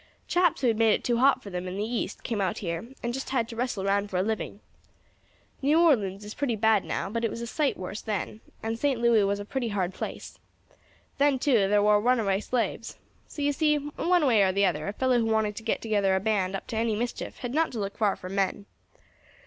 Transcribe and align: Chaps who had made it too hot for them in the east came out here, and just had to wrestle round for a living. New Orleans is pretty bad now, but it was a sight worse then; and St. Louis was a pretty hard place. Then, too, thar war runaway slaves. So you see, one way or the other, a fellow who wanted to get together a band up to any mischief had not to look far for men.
Chaps 0.27 0.61
who 0.61 0.67
had 0.67 0.79
made 0.79 0.93
it 0.95 1.03
too 1.03 1.19
hot 1.19 1.43
for 1.43 1.51
them 1.51 1.67
in 1.67 1.75
the 1.77 1.83
east 1.85 2.23
came 2.23 2.41
out 2.41 2.57
here, 2.57 2.87
and 3.03 3.13
just 3.13 3.29
had 3.29 3.47
to 3.49 3.55
wrestle 3.55 3.85
round 3.85 4.09
for 4.09 4.17
a 4.17 4.23
living. 4.23 4.59
New 5.61 5.79
Orleans 5.79 6.25
is 6.25 6.33
pretty 6.33 6.55
bad 6.55 6.83
now, 6.83 7.07
but 7.07 7.23
it 7.23 7.29
was 7.29 7.39
a 7.39 7.45
sight 7.45 7.77
worse 7.77 8.01
then; 8.01 8.41
and 8.63 8.79
St. 8.79 8.99
Louis 8.99 9.23
was 9.23 9.39
a 9.39 9.45
pretty 9.45 9.67
hard 9.67 9.93
place. 9.93 10.39
Then, 11.19 11.37
too, 11.37 11.69
thar 11.69 11.83
war 11.83 12.01
runaway 12.01 12.39
slaves. 12.39 12.97
So 13.27 13.43
you 13.43 13.53
see, 13.53 13.75
one 13.77 14.25
way 14.25 14.41
or 14.41 14.51
the 14.51 14.65
other, 14.65 14.87
a 14.87 14.93
fellow 14.93 15.19
who 15.19 15.25
wanted 15.25 15.55
to 15.57 15.61
get 15.61 15.83
together 15.83 16.15
a 16.15 16.19
band 16.19 16.55
up 16.55 16.65
to 16.69 16.77
any 16.77 16.95
mischief 16.95 17.37
had 17.37 17.53
not 17.53 17.71
to 17.73 17.79
look 17.79 17.95
far 17.95 18.15
for 18.15 18.27
men. 18.27 18.65